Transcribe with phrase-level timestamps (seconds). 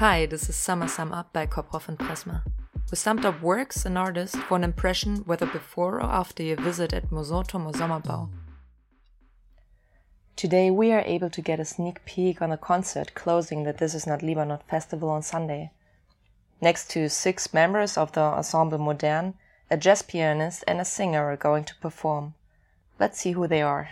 [0.00, 2.40] Hi, this is Summer Sum Up by Koproff and Presma.
[2.90, 6.94] We summed up works and artists for an impression whether before or after your visit
[6.94, 8.30] at Mousonturm or Sommerbau.
[10.36, 13.94] Today we are able to get a sneak peek on a concert closing the This
[13.94, 15.70] Is Not Libanon festival on Sunday.
[16.62, 19.34] Next to six members of the Ensemble Modern,
[19.70, 22.32] a jazz pianist and a singer are going to perform.
[22.98, 23.90] Let's see who they are.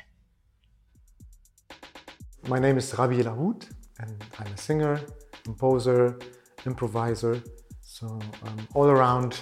[2.49, 3.69] My name is Rabi Lahoud
[4.01, 5.03] and I'm a singer,
[5.49, 6.19] composer,
[6.67, 7.43] improviser,
[7.81, 8.07] so
[8.47, 9.41] um, all around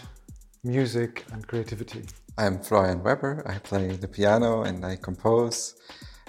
[0.62, 2.02] music and creativity.
[2.38, 3.42] I'm Florian Weber.
[3.44, 5.74] I play the piano and I compose,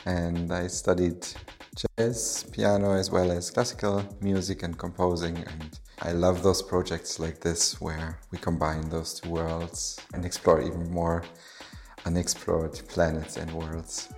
[0.08, 1.28] and I studied
[1.82, 5.38] jazz, piano, as well as classical music and composing.
[5.38, 10.60] And I love those projects like this where we combine those two worlds and explore
[10.60, 11.24] even more
[12.04, 14.10] unexplored planets and worlds.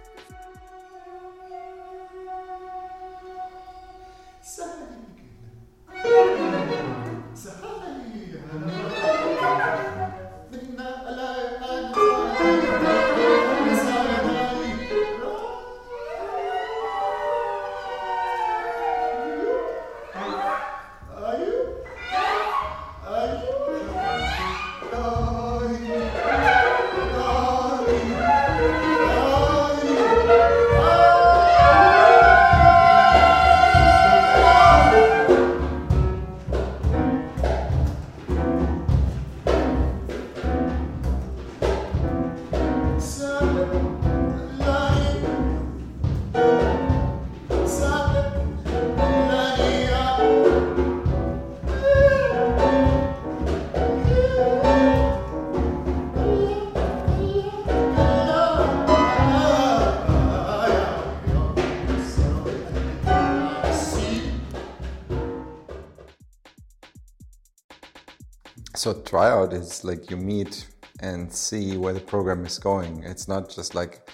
[68.79, 70.65] So tryout is like you meet
[71.01, 73.03] and see where the program is going.
[73.03, 74.09] It's not just like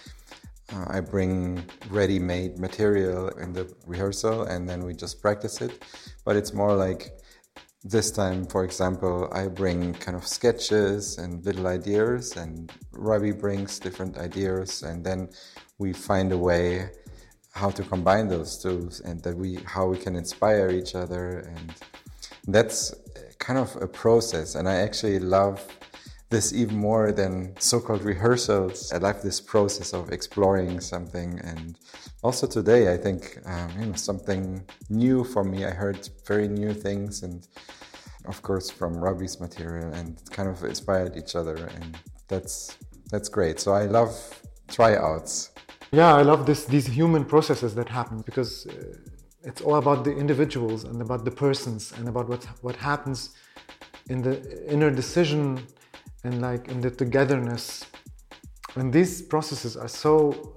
[0.73, 5.83] uh, I bring ready-made material in the rehearsal and then we just practice it,
[6.25, 7.11] but it's more like
[7.83, 13.77] this time, for example, I bring kind of sketches and little ideas, and Rabi brings
[13.77, 15.29] different ideas, and then
[15.77, 16.89] we find a way
[17.51, 21.71] how to combine those two, and that we how we can inspire each other, and
[22.47, 22.95] that's
[23.45, 24.55] kind of a process.
[24.55, 25.61] And I actually love
[26.29, 28.91] this even more than so-called rehearsals.
[28.91, 31.77] I love this process of exploring something, and
[32.23, 35.65] also today I think um, you know something new for me.
[35.65, 37.47] I heard very new things, and
[38.25, 41.97] of course from Rabi's material, and kind of inspired each other, and
[42.27, 42.75] that's
[43.11, 43.59] that's great.
[43.59, 44.13] So I love
[44.67, 45.51] tryouts.
[45.91, 48.65] Yeah, I love this these human processes that happen because.
[48.65, 48.73] Uh,
[49.45, 53.29] it's all about the individuals and about the persons and about what what happens
[54.09, 54.35] in the
[54.71, 55.65] inner decision
[56.23, 57.85] and like in the togetherness.
[58.75, 60.13] And these processes are so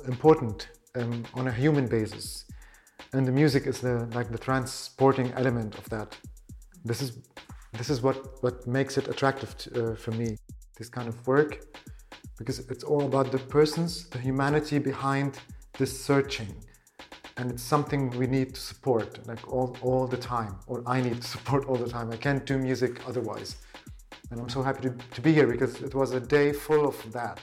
[0.07, 2.45] important um, on a human basis.
[3.13, 6.17] And the music is the like the transporting element of that.
[6.85, 7.11] This is
[7.73, 10.37] this is what what makes it attractive to, uh, for me
[10.79, 11.53] this kind of work
[12.39, 15.41] because it's all about the persons the humanity behind
[15.77, 16.55] this searching
[17.39, 21.23] and it's something we need to support like all, all the time or i need
[21.23, 22.11] to support all the time.
[22.11, 23.57] I can't do music otherwise.
[24.31, 26.97] And i'm so happy to, to be here because it was a day full of
[27.13, 27.41] that.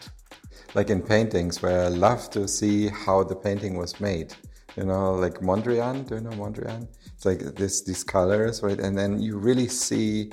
[0.76, 4.30] Like in paintings where i love to see how the painting was made
[4.78, 6.88] you know like mondrian do you know mondrian?
[7.14, 8.80] It's like this these colors right?
[8.86, 10.32] And then you really see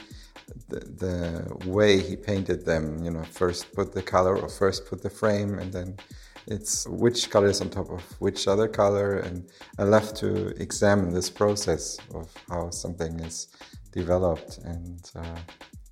[0.68, 5.00] the, the way he painted them you know first put the color or first put
[5.02, 5.96] the frame and then
[6.46, 9.48] it's which color is on top of which other color, and
[9.78, 13.48] I love to examine this process of how something is
[13.92, 15.38] developed, and uh,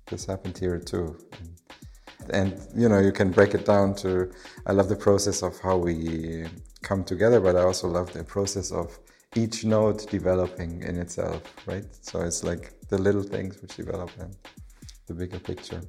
[0.07, 1.17] this happened here too.
[1.39, 4.31] And, and you know, you can break it down to.
[4.65, 6.45] I love the process of how we
[6.81, 8.97] come together, but I also love the process of
[9.35, 11.85] each note developing in itself, right?
[12.01, 14.29] So it's like the little things which develop in
[15.07, 15.81] the bigger picture.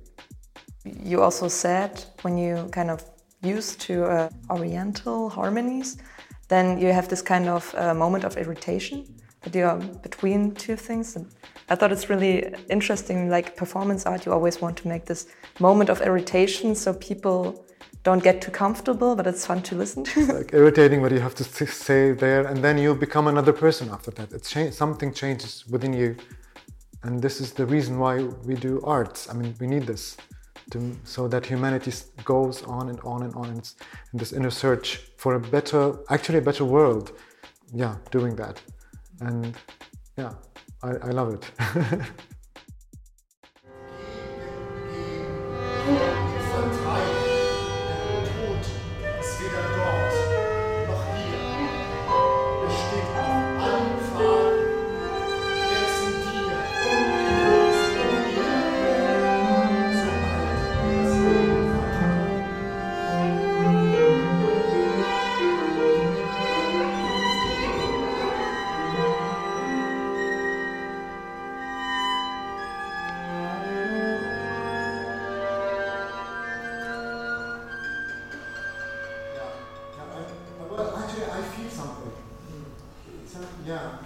[0.84, 3.04] You also said when you kind of
[3.42, 5.98] used to uh, oriental harmonies,
[6.48, 9.04] then you have this kind of uh, moment of irritation
[9.42, 11.16] that you're between two things.
[11.16, 11.26] And
[11.68, 15.26] I thought it's really interesting, like performance art, you always want to make this
[15.58, 17.64] moment of irritation so people
[18.04, 20.26] don't get too comfortable, but it's fun to listen to.
[20.32, 24.10] like irritating what you have to say there, and then you become another person after
[24.12, 24.32] that.
[24.32, 26.16] It's cha something changes within you,
[27.04, 29.28] and this is the reason why we do arts.
[29.30, 30.16] I mean, we need this
[30.70, 31.92] to, so that humanity
[32.24, 33.62] goes on and on and on in
[34.12, 37.12] this inner search for a better, actually a better world.
[37.74, 38.60] Yeah, doing that.
[39.20, 39.56] And
[40.16, 40.32] yeah,
[40.82, 41.50] I, I love it.
[83.66, 83.98] yeah,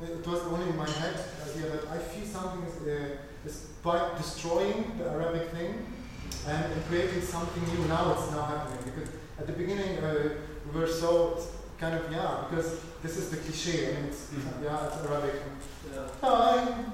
[0.00, 3.16] it was only in my head the idea that I feel something is, uh,
[3.46, 5.86] is by destroying the Arabic thing
[6.46, 7.88] and, and, creating something new.
[7.88, 10.30] Now it's now happening because at the beginning uh,
[10.72, 11.40] we were so
[11.78, 13.88] kind of yeah because this is the cliche.
[13.88, 14.64] I mean, it's, mm-hmm.
[14.64, 15.34] yeah, it's Arabic.
[15.94, 16.84] Yeah.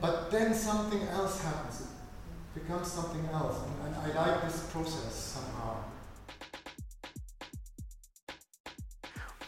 [0.00, 1.80] But then something else happens.
[1.80, 5.76] It becomes something else, and, and I like this process somehow.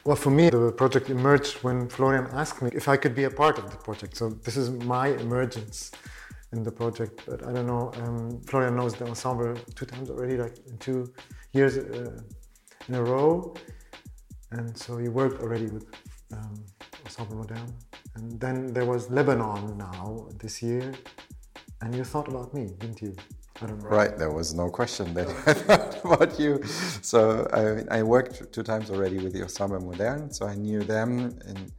[0.06, 3.31] Well, for me, the project emerged when Florian asked me if I could be a
[3.43, 4.17] part of the project.
[4.17, 5.91] So this is my emergence
[6.53, 7.23] in the project.
[7.26, 7.91] But I don't know.
[8.00, 11.12] Um, Florian knows the ensemble two times already, like two
[11.53, 12.20] years uh,
[12.87, 13.53] in a row,
[14.53, 15.87] and so he worked already with
[16.32, 16.55] um,
[17.05, 17.67] Ensemble Modern.
[18.14, 20.94] And then there was Lebanon now this year,
[21.81, 23.17] and you thought about me, didn't you?
[23.62, 26.62] Right, there was no question that I thought about you.
[27.00, 31.38] So I, I worked two times already with the Ensemble Modern, so I knew them
[31.47, 31.73] and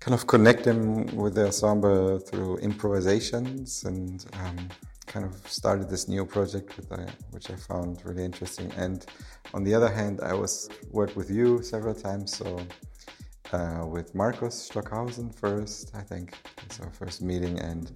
[0.00, 4.68] kind of connect them with the ensemble through improvisations and um,
[5.06, 8.70] kind of started this new project with, uh, which I found really interesting.
[8.76, 9.04] And
[9.54, 12.58] on the other hand, I was worked with you several times, so
[13.52, 16.34] uh, with Markus Stockhausen first, I think
[16.64, 17.90] it's our first meeting and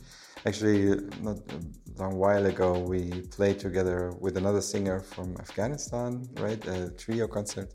[0.45, 6.67] Actually, not a long while ago, we played together with another singer from Afghanistan, right?
[6.67, 7.73] A trio concert.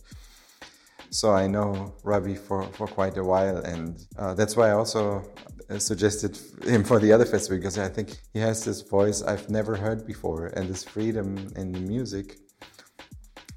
[1.09, 5.23] So I know Rabi for, for quite a while, and uh, that's why I also
[5.69, 9.49] uh, suggested him for the other festival because I think he has this voice I've
[9.49, 12.37] never heard before, and this freedom in the music,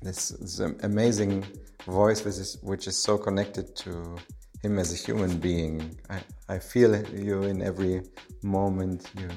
[0.02, 1.44] this, this amazing
[1.84, 4.16] voice which is, which is so connected to
[4.62, 5.98] him as a human being.
[6.08, 8.02] I, I feel you in every
[8.42, 9.28] moment you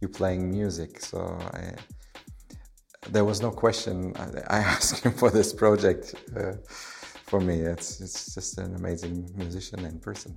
[0.00, 1.00] you playing music.
[1.00, 1.74] So I,
[3.10, 4.14] there was no question.
[4.16, 6.14] I, I asked him for this project.
[6.36, 6.52] Uh,
[7.24, 10.36] for me, it's it's just an amazing musician and person.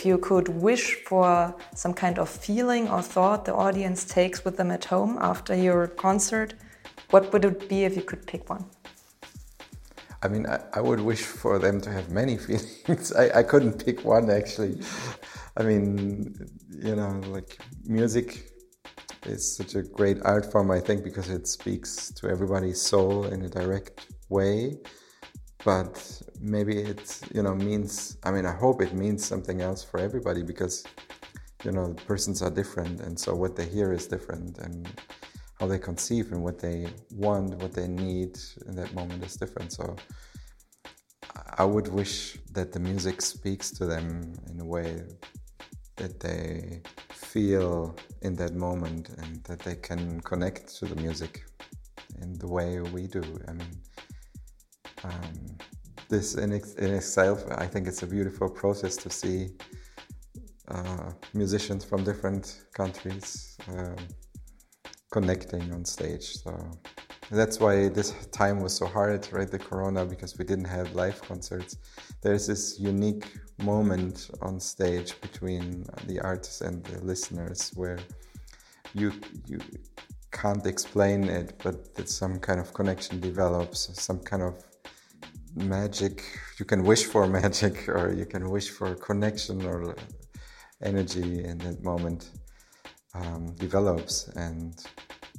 [0.00, 4.56] If you could wish for some kind of feeling or thought the audience takes with
[4.56, 6.54] them at home after your concert,
[7.10, 8.64] what would it be if you could pick one?
[10.22, 13.12] I mean, I, I would wish for them to have many feelings.
[13.12, 14.80] I, I couldn't pick one actually.
[15.58, 18.52] I mean, you know, like music
[19.26, 23.42] is such a great art form, I think, because it speaks to everybody's soul in
[23.42, 24.78] a direct way
[25.64, 29.98] but maybe it you know means i mean i hope it means something else for
[30.00, 30.84] everybody because
[31.64, 34.88] you know the persons are different and so what they hear is different and
[35.60, 39.70] how they conceive and what they want what they need in that moment is different.
[39.72, 39.94] So
[41.58, 45.02] i would wish that the music speaks to them in a way
[45.96, 51.44] that they feel in that moment and that they can connect to the music
[52.22, 53.22] in the way we do.
[53.46, 53.72] I mean
[55.04, 55.56] um,
[56.08, 59.50] this in, in, itself, I think it's a beautiful process to see
[60.68, 63.96] uh, musicians from different countries um,
[65.12, 66.34] connecting on stage.
[66.42, 66.70] So
[67.30, 69.50] that's why this time was so hard, right?
[69.50, 71.76] The Corona, because we didn't have live concerts.
[72.22, 73.26] there's this unique
[73.62, 77.98] moment on stage between the artists and the listeners where
[78.94, 79.12] you
[79.46, 79.60] you
[80.32, 84.54] can't explain it, but that some kind of connection develops, some kind of
[85.54, 86.22] magic.
[86.58, 89.96] You can wish for magic, or you can wish for connection or
[90.82, 92.30] energy in that moment
[93.14, 94.74] um, develops, and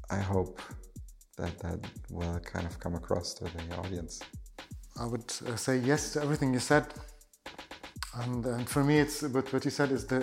[0.10, 0.62] I hope
[1.38, 4.22] that that will kind of come across to the audience.
[5.00, 6.94] I would uh, say yes to everything you said,
[8.15, 10.20] and, and for me, it's what what you said is the.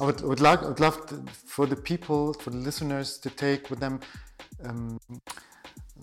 [0.00, 3.70] I would, would like, would love to, for the people, for the listeners, to take
[3.70, 4.00] with them
[4.64, 4.98] um,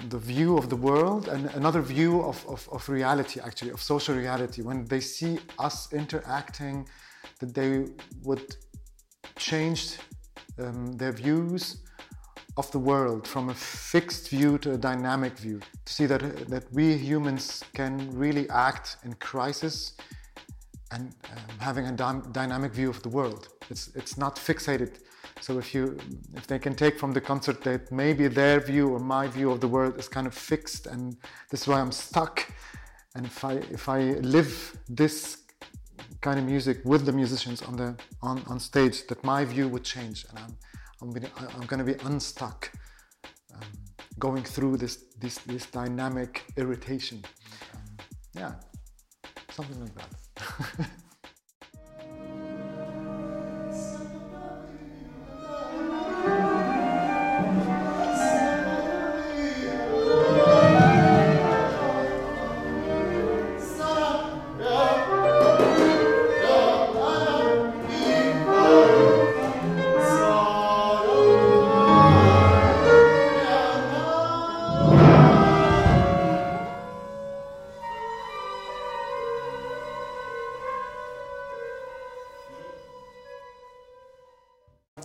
[0.07, 4.15] the view of the world and another view of, of, of reality, actually, of social
[4.15, 4.61] reality.
[4.61, 6.87] When they see us interacting,
[7.39, 7.85] that they
[8.23, 8.55] would
[9.35, 9.97] change
[10.57, 11.81] um, their views
[12.57, 15.59] of the world from a fixed view to a dynamic view.
[15.85, 19.95] To see that, that we humans can really act in crisis
[20.91, 21.91] and um, having a
[22.31, 23.49] dynamic view of the world.
[23.69, 24.99] It's, it's not fixated.
[25.41, 25.97] So if you
[26.35, 29.59] if they can take from the concert that maybe their view or my view of
[29.61, 31.15] the world is kind of fixed and
[31.49, 32.51] this is why I'm stuck.
[33.15, 33.99] And if I if I
[34.37, 35.43] live this
[36.21, 39.83] kind of music with the musicians on the on, on stage, that my view would
[39.83, 40.57] change and I'm
[41.01, 42.71] I'm gonna, I'm gonna be unstuck,
[43.53, 43.61] um,
[44.17, 47.23] going through this, this, this dynamic irritation.
[47.73, 47.97] Um,
[48.33, 48.53] yeah,
[49.49, 50.89] something like that.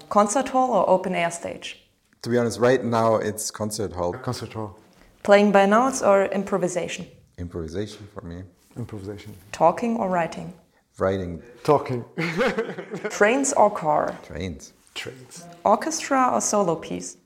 [0.09, 1.81] Concert hall or open air stage?
[2.23, 4.13] To be honest, right now it's concert hall.
[4.13, 4.79] Concert hall.
[5.23, 7.07] Playing by notes or improvisation?
[7.39, 8.43] Improvisation for me.
[8.77, 9.35] Improvisation.
[9.53, 10.53] Talking or writing?
[10.99, 11.43] Writing.
[11.65, 12.05] Talking.
[13.11, 14.19] Trains or car?
[14.23, 14.73] Trains.
[14.95, 15.45] Trains.
[15.65, 17.17] Orchestra or solo piece?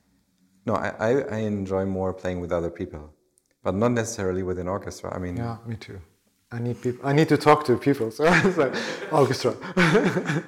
[0.64, 3.12] No, I, I, I enjoy more playing with other people,
[3.62, 5.14] but not necessarily with an orchestra.
[5.14, 6.00] I mean, yeah, me too.
[6.50, 7.06] I need people.
[7.06, 8.10] I need to talk to people.
[8.10, 8.74] So it's like
[9.12, 9.54] orchestra.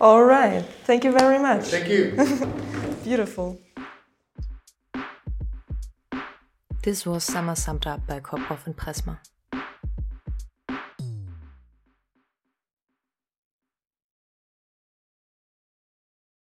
[0.00, 0.64] All right.
[0.84, 1.64] Thank you very much.
[1.64, 2.12] Thank you.
[3.04, 3.58] Beautiful.
[6.82, 9.18] This was Summer summed up by Koproff and Pressmer.